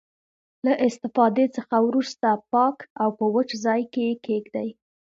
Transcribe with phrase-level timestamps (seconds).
[0.65, 4.69] له استفادې څخه وروسته پاک او په وچ ځای کې یې کیږدئ.